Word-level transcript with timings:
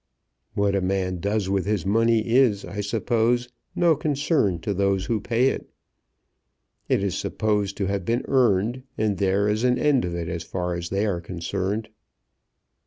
"What 0.55 0.73
a 0.73 0.81
man 0.81 1.19
does 1.19 1.47
with 1.47 1.67
his 1.67 1.85
money 1.85 2.21
is, 2.27 2.65
I 2.65 2.81
suppose, 2.81 3.49
no 3.75 3.95
concern 3.95 4.57
to 4.61 4.73
those 4.73 5.05
who 5.05 5.21
pay 5.21 5.49
it. 5.49 5.69
It 6.89 7.03
is 7.03 7.13
supposed 7.15 7.77
to 7.77 7.85
have 7.85 8.03
been 8.03 8.23
earned, 8.27 8.81
and 8.97 9.19
there 9.19 9.47
is 9.47 9.63
an 9.63 9.77
end 9.77 10.03
of 10.03 10.15
it 10.15 10.27
as 10.27 10.41
far 10.41 10.73
as 10.73 10.89
they 10.89 11.05
are 11.05 11.21
concerned." 11.21 11.89